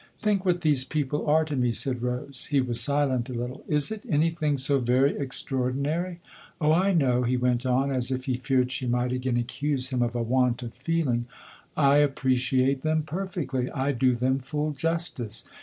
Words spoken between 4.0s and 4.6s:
anything